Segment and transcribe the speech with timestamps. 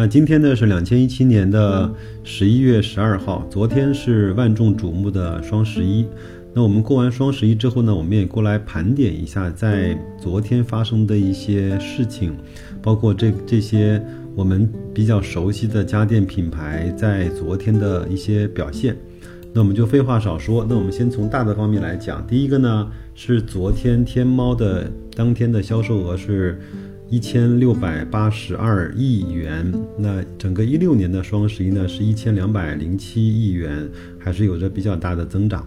[0.00, 1.92] 那今天呢是两千一七年的
[2.22, 6.06] 十一月十二号，昨天是万众瞩目的双十一。
[6.54, 12.32] 那我们过完双十一之后呢，我们也过来盘点一下在昨天发生的一些事情，
[12.80, 14.00] 包括这这些
[14.36, 18.96] 我们比较熟悉的家电品牌在昨天的一些表现。
[19.52, 22.24] 那我们就废话少说，那我们先从大的方面来讲。
[22.24, 26.60] 第一个呢是昨天天猫的当天的销售额是
[27.10, 35.66] 一千六百八十二亿元，那整个一六年的双十一呢是一千两百零七亿元，还是有着比较大的增长。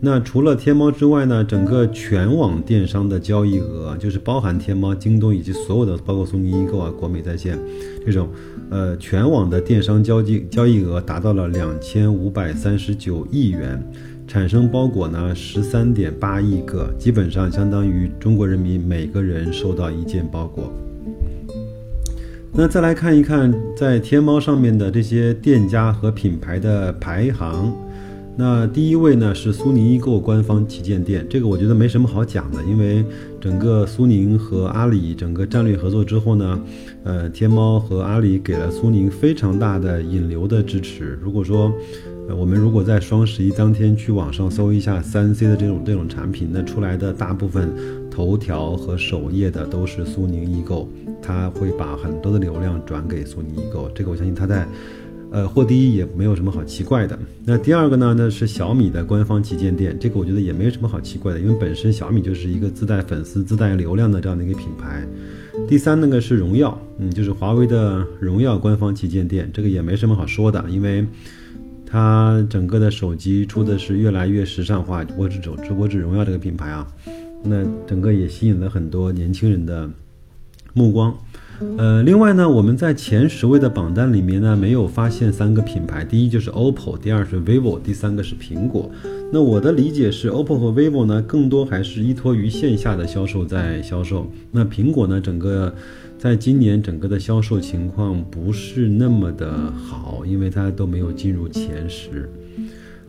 [0.00, 7.56] 那除了天猫之外呢，整个全网电商的交易额，就是包含天猫、京东以及所有的，包括苏宁易购啊、国美在线
[8.04, 8.28] 这种，
[8.70, 13.80] 呃，全网的电商交易交易额达到了两千五百三十九亿元，
[14.30, 20.72] 产生包裹呢十三点八亿个，基本上相当于中国人民每个人收到一件包裹。
[22.52, 27.76] 那再来看一看在天猫上面的这些店家和品牌的排行。
[28.36, 33.04] 那第一位呢是苏宁易购官方旗舰店，这个我觉得没什么好讲的，因为
[33.40, 36.60] 整个苏宁和阿里整个战略合作之后呢，
[37.02, 41.18] 呃，天猫和阿里给了苏宁非常大的引流的支持。
[41.20, 41.74] 如果说，
[42.34, 47.70] 我们如果在双十一当天去网上搜一下三 C 的这种这种产品，那出来的大部分
[48.10, 50.88] 头条和首页的都是苏宁易购，
[51.20, 54.66] 他会把很多的流量转给苏宁易购，这个我相信他在。
[55.32, 57.16] 呃，获第一也没有什么好奇怪的。
[57.44, 58.12] 那第二个呢？
[58.18, 65.06] 那是小米的官方旗舰店，这个我觉得也没什么好奇怪的，因为本身小米就是一个自带粉丝、自带流量的这样的一个品牌。
[65.68, 71.06] 第三那个是荣耀，嗯，就是华为的荣耀官方旗舰店，这个也没什么好说的，因为
[71.90, 75.04] 它整个的手机出的是越来越时尚化。
[75.16, 76.86] 我只走，我指荣耀这个品牌啊，
[77.42, 79.90] 那整个也吸引了很多年轻人的
[80.72, 81.12] 目光。
[81.76, 88.90] 呃，另外呢，我们在前十位的榜单里面呢，没有发现三个品牌，第一就是 OPPO，第二是 vivo，第三个是苹果。
[89.30, 94.26] 那我的理解是，OPPO 和 vivo 呢，更多还是依托于线下的销售在销售。
[94.50, 95.74] 那苹果呢，整个
[96.18, 102.26] 在今年整个的销售情况不是那么的好，因为它都没有进入前十。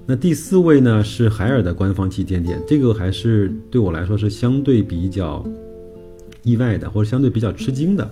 [0.06, 5.42] 那第四位呢是海尔的官方旗舰店，这个还是对我来说是相对比较
[6.44, 8.12] 意外的，或者相对比较吃惊的。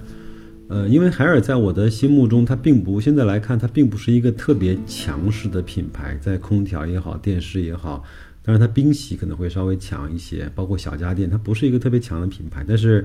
[0.70, 8.04] 呃，因为海尔在我的心目中，它并不现在来看，它并不是一个特别强势的品牌，在空调也好，电视也好，
[8.44, 12.64] 当然它冰洗可能会稍微强一些，包括小家电，它不是一个特别强的品牌。
[12.68, 13.04] 但是，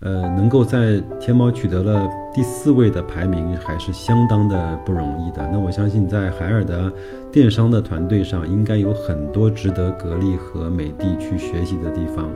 [0.00, 5.48] 呃，能够在天猫取得了第四位的排名，还是相当的不容易的。
[5.52, 6.92] 那我相信，在海尔的
[7.30, 12.28] 电商的团队上，应该有很多值得格力和美的去学习的地方。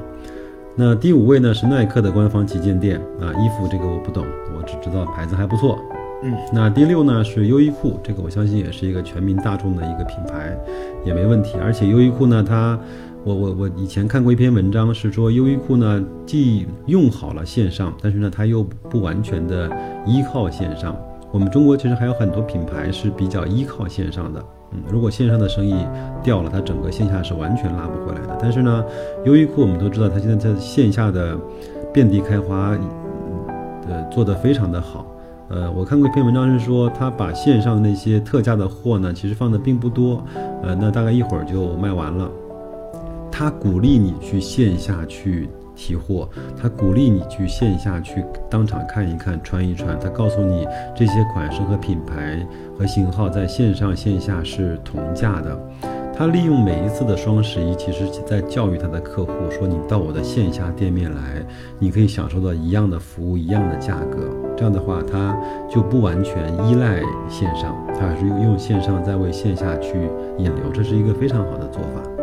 [0.80, 4.24] 那第五位呢是耐克的官方旗舰店啊，衣服这个我不懂，
[4.56, 5.76] 我只知道牌子还不错。
[6.22, 10.56] 嗯，那第六呢是优衣库，这个我相信也是一个全民大众的一个品牌，
[11.04, 11.56] 也没问题。
[11.60, 12.78] 而且优衣库呢，它，
[13.24, 19.68] 我我我以前看过一篇文章，是说优衣库呢既用好了线上，但是呢它又不完全的
[20.06, 20.96] 依靠线上。
[21.30, 24.42] 我们中国其实还有很多品牌是比较依靠线上的。
[24.72, 25.86] 嗯，如果线上的生意
[26.22, 28.38] 掉了，它整个线下是完全拉不回来的。
[28.40, 28.84] 但是呢，
[29.24, 31.38] 优衣库我们都知道，它现在在线下的
[31.92, 32.76] 遍地开花，
[33.88, 35.06] 呃，做得非常的好。
[35.48, 40.22] 呃，我看过一篇文章是说，他把线上那些特价的货呢，其实放的并不多，
[40.62, 42.30] 呃，那大概一会儿就卖完了。
[43.32, 45.48] 他鼓励你去线下去。
[45.78, 46.28] 提货，
[46.60, 49.96] 他鼓励你去线下去当场看一看、穿一穿。
[50.00, 52.44] 他告诉你这些款式和品牌
[52.76, 55.56] 和型号在线上线下是同价的。
[56.12, 61.46] 他利用每一次的双十一，其实在教育他的客户说：你到我的线下店面来，
[61.78, 64.28] 你可以享受到一样的服务、一样的价格。
[64.56, 65.40] 这样的话，他
[65.70, 72.17] 就不完全依赖线上，他还是用线上在为线下去引流，这是一个非常好的做法。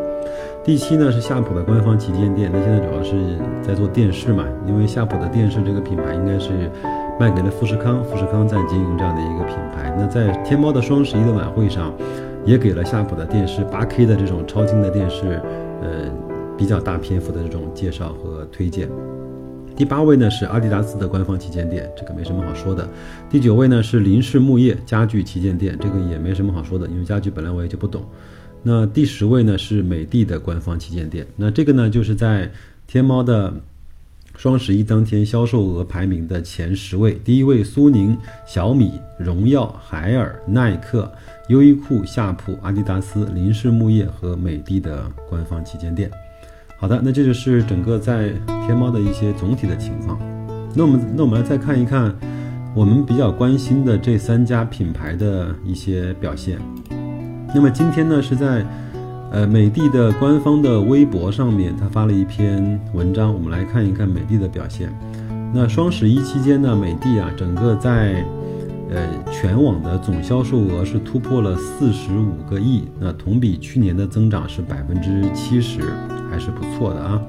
[0.65, 6.71] 第七呢是夏普的官方旗舰店，那现在主要是在做电视嘛，因为夏普的电视这个品牌应该是
[7.19, 9.95] 卖给了富士康，富士康在经营这样的一个品牌。
[9.95, 11.93] 那在天猫的双十一的晚会上，
[12.45, 15.39] 也给了夏普的电视八 K 的这种超清的电视，
[15.83, 16.11] 呃，
[16.57, 18.89] 比较大篇幅的这种介绍和推荐。
[19.75, 22.89] 第八位呢是阿迪达斯的官方旗舰店，这个没什么好说的。
[23.29, 28.03] 第九位呢是林氏木业家具旗舰店，这个也没什么好说的，因为家具本来我也就不懂。
[28.67, 31.23] 那第十位呢是美的的官方旗舰店。
[31.35, 32.51] 那这个呢就是在
[32.87, 33.53] 天猫的
[34.35, 38.17] 双十一当天销售额排名的前十位，第一位苏宁、
[38.47, 41.09] 小米、荣耀、海尔、耐克、
[41.49, 46.09] 优衣库、夏普、阿迪达斯、林氏木业和美的的官方旗舰店。
[46.77, 48.29] 好的，那这就是整个在
[48.65, 50.19] 天猫的一些总体的情况。
[50.73, 52.13] 那我们那我们来再看一看
[52.73, 56.59] 我们比较关心的这三家品牌的一些表现。
[57.55, 58.65] 那么今天呢是在
[59.31, 64.93] 呃美的的官方的微博上面，他发了一篇文章，我们来看一看美的的表现。
[65.53, 68.25] 那双十一期间呢，美的啊整个在
[68.89, 75.79] 呃全网的总销售额是突破了四十五个亿，那同比去年的增长是百分之七十。
[76.29, 77.21] 还是不错的啊。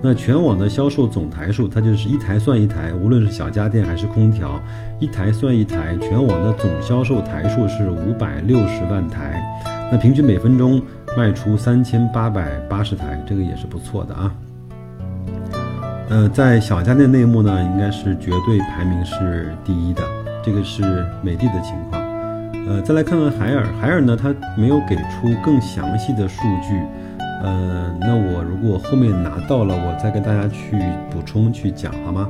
[0.00, 4.60] 那全网的销售总台数，它就是一台算一台，无论是小家电还是空调，
[5.00, 5.96] 一台算一台。
[6.00, 9.42] 全网的总销售台数是五百六十万台，
[9.90, 10.80] 那平均每分钟
[11.16, 14.32] 卖出三千八百八十台，这个也是不错的啊。
[16.10, 20.02] 呃，在小家电内幕呢，应该是绝对排名是第一的，
[20.44, 22.00] 这个是美的的情况。
[22.68, 26.80] 呃，再来看看海尔，海尔呢，它没有给出更详细的数据。
[27.42, 30.76] 呃，那我如果后面拿到了，我再跟大家去
[31.10, 32.28] 补充去讲好吗？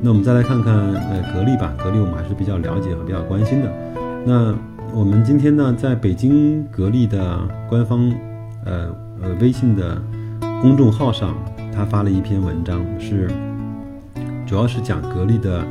[0.00, 3.72] 那我们再来看看呃格力吧，格力我们还是比较了解和比较关心的。
[4.24, 4.54] 那
[4.94, 7.38] 我们今天呢，在北京格力的
[7.68, 8.12] 官方
[8.64, 8.88] 呃
[9.22, 10.00] 呃微信的
[10.60, 11.34] 公众号上，
[11.74, 13.30] 他发了一篇文章，是
[14.46, 15.64] 主要是讲格力的。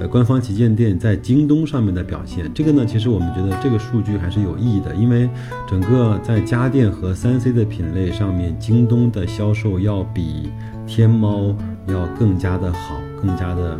[0.00, 5.28] 呃，官方旗舰店在京东上面的表现，这个呢，其实我们觉得这个数据还是有意义的，因为
[5.68, 10.50] 整个在家电和三 C 的品类上面，京东的销售要比
[10.86, 11.54] 天猫
[11.86, 13.78] 要更加的好，更加的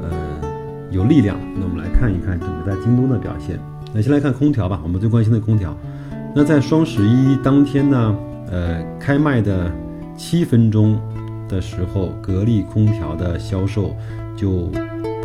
[0.00, 0.10] 呃
[0.90, 1.36] 有力量。
[1.54, 3.60] 那我们来看一看整个在京东的表现。
[3.92, 5.76] 那先来看空调吧，我们最关心的空调。
[6.34, 8.16] 那在双十一当天呢，
[8.50, 9.70] 呃，开卖的
[10.16, 10.98] 七分钟
[11.50, 13.94] 的时候，格力空调的销售
[14.34, 14.70] 就。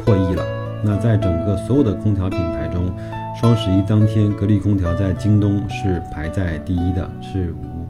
[0.10, 0.44] 破亿了。
[0.84, 2.92] 那在整个所有的空调品牌中，
[3.40, 7.86] 双十一当天，格力空调在京东是排在第一的，是无，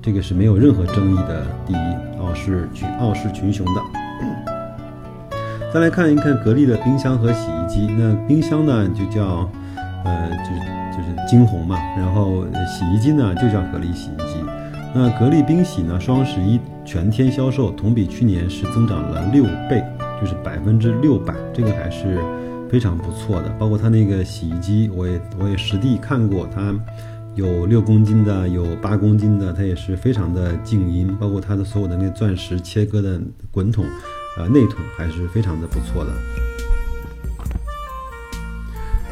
[0.00, 3.80] 这个是没有任何争议的第一，傲视群傲视群雄的。
[5.74, 7.92] 再来看一看格力的冰箱和洗衣机。
[7.98, 9.50] 那冰箱呢就叫，
[10.04, 10.60] 呃，就是
[10.96, 11.76] 就是金鸿嘛。
[11.96, 14.36] 然后洗衣机呢就叫格力洗衣机。
[14.94, 19.82] 那格力冰洗呢，双十一全天销售同比去年是增长了六倍。
[20.18, 22.20] 就是百分之六百，这个还是
[22.70, 23.48] 非常不错的。
[23.58, 26.74] 包括它那个洗衣机，我也我也实地看过，它
[27.34, 31.16] 有六公斤的，有八公斤的，它也是非常的静音。
[31.18, 33.18] 包括它的所有的那个钻石切割的
[33.50, 33.86] 滚筒，
[34.36, 36.10] 呃，内筒还是非常的不错的。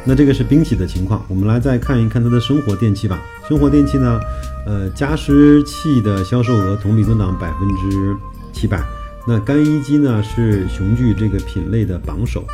[0.07, 3.19] 那这个是冰洗的情况，我们来再看一看它的生活电器吧。
[3.49, 4.19] 生活电器呢，
[4.67, 8.15] 呃，加湿器的销售额同比增长百分之
[8.53, 8.83] 七百。
[9.27, 12.45] 那干衣机呢是雄踞这个品类的榜首，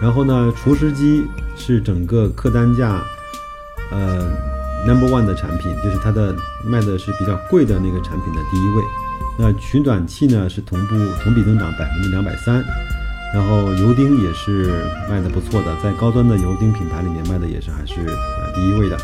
[0.00, 3.02] 然后呢，除湿机是整个客单价，
[3.90, 4.30] 呃
[4.86, 6.32] ，number one 的产品，就是它的
[6.64, 8.82] 卖的是比较贵的那个产品的第一位。
[9.40, 12.64] 那取暖器呢是同步同比增长百分之两百三，
[13.34, 18.96] 然后油汀也是卖的不错的，在高端的油汀品牌里面卖的也是还是呃第一位的。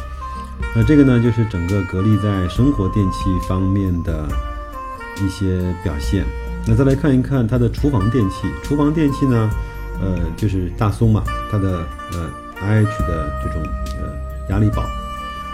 [0.76, 3.19] 那这个呢就是整个格力在生活电器
[3.49, 4.29] 方面的
[5.24, 6.24] 一些表现。
[6.67, 9.51] 那再来看一看它的厨房电器，厨房电器呢，
[10.01, 12.31] 呃，就是大松嘛，它的呃
[12.61, 13.63] IH 的这种
[14.01, 14.09] 呃
[14.49, 14.83] 压力宝，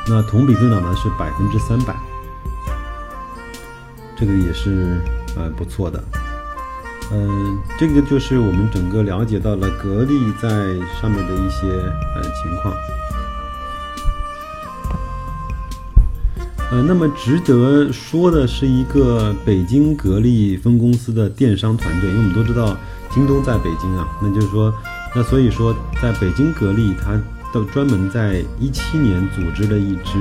[0.06, 1.96] 那同比增长呢是百分之三百，
[4.16, 5.00] 这个也是
[5.36, 6.00] 呃不错的，
[7.10, 10.48] 嗯，这个就是我们整个了解到了格力在
[11.00, 11.66] 上面的一些
[12.14, 12.72] 呃情况。
[16.72, 22.76] 呃，那么值得说的是一个北京格力分公司的电商团队，因为我们都知道
[23.12, 24.72] 京东在北京啊，那就是说，
[25.12, 27.20] 那所以说在北京格力，它
[27.52, 30.12] 都专门在一七年组织了一支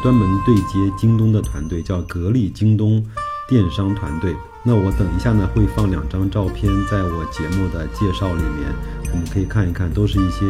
[0.00, 3.04] 专门对接京东的团队，叫格力京东
[3.48, 4.36] 电商团队。
[4.62, 8.72] 那我等一下呢会放两张照片在我节目的介绍里面，
[9.10, 10.44] 我们可以看一看，都是一些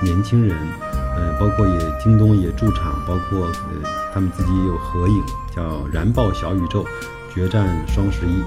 [0.00, 0.56] 年轻人，
[1.14, 4.05] 呃，包括也京东也驻场，包括呃。
[4.16, 5.22] 他们自己有合影，
[5.54, 6.86] 叫《燃爆小宇宙，
[7.34, 8.40] 决战双十一》。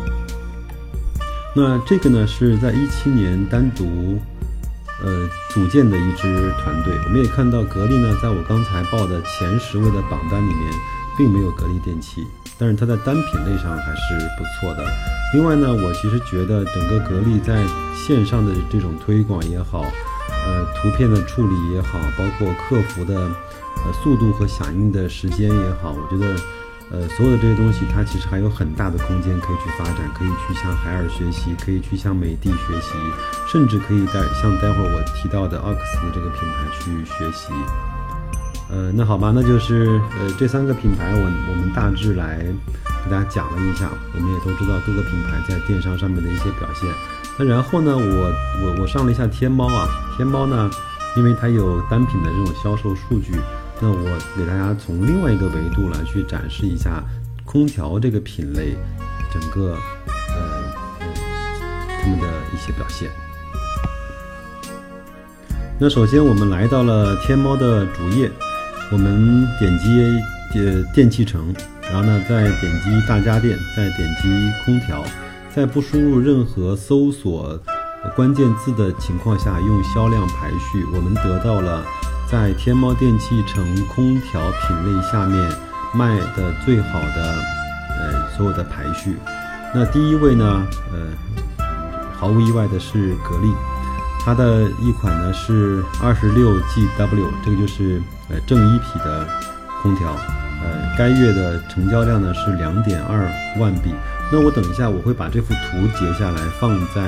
[1.55, 4.17] 那这个呢，是在一七年单独
[5.03, 6.97] 呃组建的一支团队。
[7.05, 10.73] 我们也看到格力呢，在我刚才报的前十位的榜单里面，
[11.15, 12.25] 并没有格力电器，
[12.57, 14.83] 但是它在单品类上还是不错的。
[15.35, 19.81] 另外呢，我其实觉得整个格力在线上的这种推广也好，
[20.47, 23.29] 呃，图片的处理也好，包括客服的。
[23.85, 26.35] 呃速度和响应的时间也好，我觉得。
[26.91, 32.93] 呃，所有的这些东西，它其实还有很大的空间可以去发展，可以去向海尔学习，可以去向美的学习，
[33.47, 37.53] 甚至可以在像待会儿我提到的奥克斯这个品牌去学习。
[38.71, 42.39] 呃，那好吧，那就是呃这三个品牌，我我们大致来
[43.05, 43.87] 给大家讲了一下。
[44.15, 46.89] 我们也都知道各个品牌在电商上面的一些表现。
[47.37, 48.33] 那然后呢，我
[48.65, 50.67] 我我上了一下天猫啊，天猫呢，
[51.15, 53.33] 因为它有单品的这种销售数据。
[53.81, 57.01] 那我给大家从另外一个维度来去展示一下
[57.45, 58.75] 空调这个品类
[59.31, 59.77] 整个
[60.35, 60.63] 呃
[62.01, 63.09] 他们的一些表现。
[65.79, 68.29] 那首先我们来到了天猫的主页，
[68.91, 75.01] 我们点击呃电器城，然后呢再点击大家电，再点击空调，
[75.55, 77.57] 在不输入任何搜索
[78.13, 81.81] 关键字的情况下，用销量排序，我们得到了。
[82.31, 85.51] 在天猫电器城空调品类下面
[85.95, 87.35] 卖的最好的，
[87.97, 89.17] 呃，所有的排序，
[89.73, 91.65] 那第一位呢，呃，
[92.13, 93.51] 毫无意外的是格力，
[94.23, 99.25] 它的一款呢是二十六 GW，这个就是呃正一匹的
[99.81, 103.27] 空调，呃，该月的成交量呢是两点二
[103.59, 103.89] 万笔。
[104.31, 107.01] 那我等一下我会把这幅图截下来放在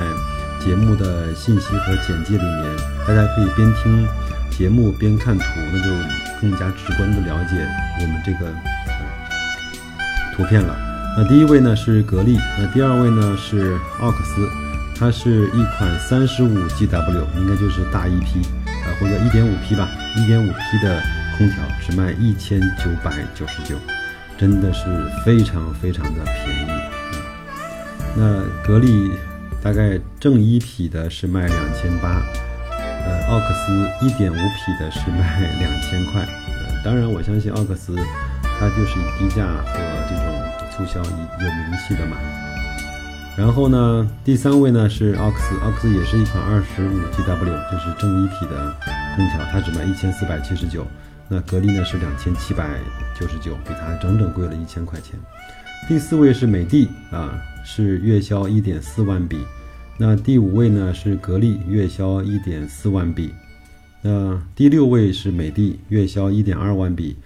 [0.58, 2.76] 节目的信息和简介里面，
[3.06, 4.04] 大家可以边听。
[4.56, 5.90] 节目边看图，那就
[6.40, 7.66] 更加直观的了解
[8.00, 8.52] 我们这个
[10.34, 10.76] 图片了。
[11.16, 14.48] 那第一位呢是格力，那第二位呢是奥克斯，
[14.96, 21.02] 它是一款三十五 GW，应该就是大一匹啊，或者一点五匹吧，一点五匹的
[21.36, 23.76] 空调是卖一千九百九十九，
[24.38, 24.84] 真的是
[25.24, 26.70] 非常非常的便宜。
[28.14, 29.10] 那格力
[29.62, 32.22] 大概正一匹的是卖两千八。
[33.04, 37.96] 呃，奥克斯一点五匹的是卖两千块，呃，当然我相信奥克斯，
[38.58, 39.78] 它就是以低价和
[40.08, 40.24] 这种
[40.70, 42.16] 促销有名气的嘛。
[43.36, 48.72] 然后呢，第三位呢是奥克斯，奥克斯也是一款二十五 GW，就是正一匹的
[49.16, 50.86] 空调，它只卖一千四百七十九。
[51.28, 52.68] 那格力呢是两千七百
[53.18, 55.18] 九十九，比它整整贵了一千块钱。
[55.88, 57.32] 第四位是美的啊，
[57.64, 59.44] 是月销一点四万笔。
[59.98, 63.30] 那第五位呢是格力，月销一点四万笔。
[64.00, 67.16] 那第六位是美的，月销一点二万笔。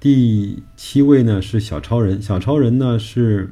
[0.00, 3.48] 第七位呢是小超人，小超人呢是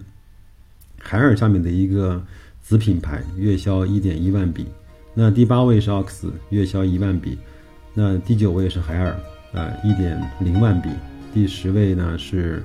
[0.98, 2.20] 海尔下面的一个
[2.60, 4.66] 子品牌，月销一点一万笔。
[5.14, 7.38] 那第八位是奥克斯，月销一万笔。
[7.94, 9.16] 那第九位是海尔，
[9.52, 10.88] 呃，一点零万笔。
[11.32, 12.62] 第十位呢是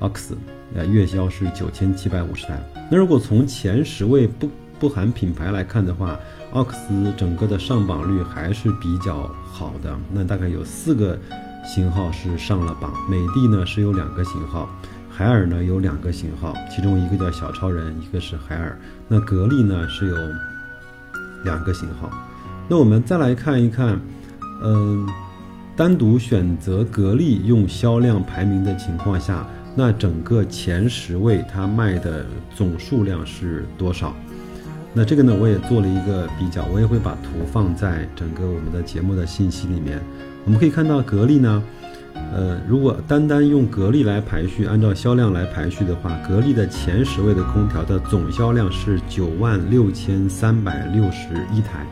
[0.00, 0.36] 奥克斯，
[0.74, 2.58] 呃，月销是九千七百五十台。
[2.90, 6.18] 那如果从前十位不不含品牌来看的话，
[6.52, 9.96] 奥克斯整个的上榜率还是比较好的。
[10.12, 11.18] 那大概有四个
[11.64, 14.68] 型号是上了榜，美的呢是有两个型号，
[15.10, 18.78] 海尔呢有两个型号，其中一个叫小超人，一个是海尔。
[19.08, 20.16] 那格力呢是有
[21.44, 22.10] 两个型号。
[22.68, 23.98] 那我们再来看一看，
[24.62, 25.08] 嗯，
[25.74, 34.14] 单独选择格力用销量排名的情况下，那整个前十位它卖的总数量是多少？
[34.98, 40.00] 那这个呢，我也做了一个比较，我也会把图放在整个我们的节目的信息里面。
[40.46, 41.62] 我们可以看到格力呢，
[42.32, 51.86] 呃，如果单单用格力来排序，按照销量来排序的话，格力的前十位的空调的总销量是九万六千三百六十一台。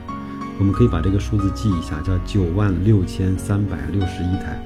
[0.59, 4.59] 我们可以把这个数字记一下，叫九万六千三百六十一台。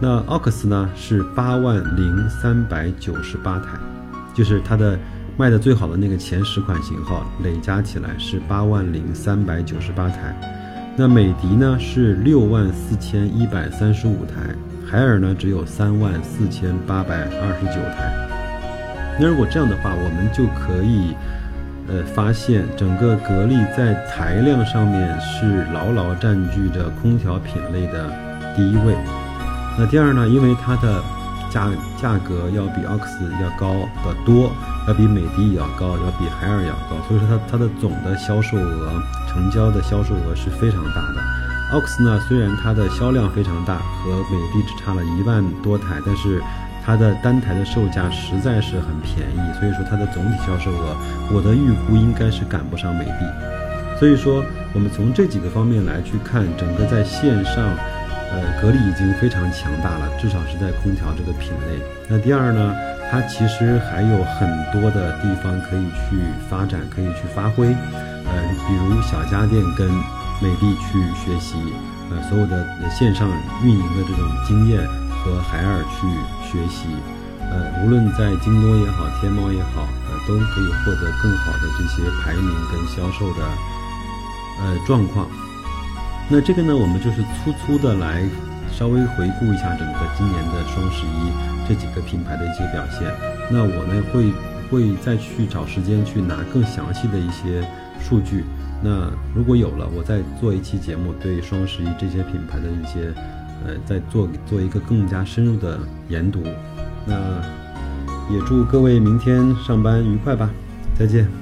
[0.00, 3.78] 那奥克斯呢是八万零三百九十八台，
[4.34, 4.98] 就是它的。
[5.38, 10.34] 卖的最好的那个前十款型号累加起来是八万零三百九十八台，
[10.96, 14.54] 那美的呢是六万四千一百三十五台，
[14.86, 18.14] 海尔呢只有三万四千八百二十九台。
[19.18, 21.14] 那如果这样的话，我们就可以，
[21.88, 28.10] 呃，发现整个格力在台量上面是牢牢占据着空调品类的
[28.54, 28.94] 第一位。
[29.78, 31.02] 那第二呢，因为它的
[31.50, 33.72] 价价格要比奥克斯要高
[34.04, 34.52] 得多。
[34.88, 38.92] 要比美的也要高，要比海尔也要高，所以说它它的总的销售额、
[39.28, 41.22] 成交的销售额是非常大的。
[41.72, 46.42] 奥克斯呢，虽然它的销量非常大，和美的只差了一万多台，但是
[46.84, 50.96] 它的单台的售价实在是很便宜，所以说它的总体销售额，
[51.32, 53.98] 我的预估应该是赶不上美的。
[53.98, 57.70] 所以说，我们从这几个方面来去看，整个在线上，
[58.32, 61.78] 呃，格力已经非常强大了，至少是在空调这个品类。
[62.08, 62.74] 那第二呢？
[63.12, 66.16] 它其实还有很多的地方可以去
[66.48, 68.32] 发展，可以去发挥，呃，
[68.66, 69.86] 比如小家电跟
[70.40, 71.60] 美的去学习，
[72.08, 73.28] 呃所有的线上
[73.62, 76.08] 运营的这种经验和海尔去
[76.40, 76.88] 学习。
[77.38, 83.44] 呃，无论在京东也好，天猫也好，呃，都可以获得更好的这些排名跟销售的
[84.62, 85.28] 呃状况。
[86.32, 88.26] 那这个呢，我们就是粗粗的来
[88.72, 91.30] 稍微回顾一下整个今年的双十一
[91.68, 93.06] 这几个品牌的一些表现。
[93.50, 94.32] 那我呢会
[94.70, 97.62] 会再去找时间去拿更详细的一些
[98.00, 98.46] 数据。
[98.82, 103.12] 那如果有了，我再做一期节目，对双十一这些品牌的一些
[103.66, 106.42] 呃，再做做一个更加深入的研读。
[107.04, 107.14] 那
[108.32, 110.48] 也祝各位明天上班愉快吧，
[110.98, 111.41] 再见。